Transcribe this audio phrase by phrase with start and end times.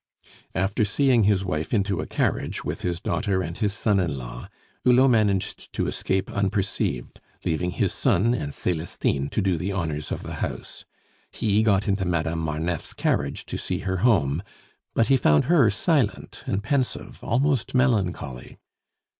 [0.55, 4.49] After seeing his wife into a carriage with his daughter and his son in law,
[4.83, 10.23] Hulot managed to escape unperceived, leaving his son and Celestine to do the honors of
[10.23, 10.85] the house.
[11.31, 14.41] He got into Madame Marneffe's carriage to see her home,
[14.95, 18.57] but he found her silent and pensive, almost melancholy.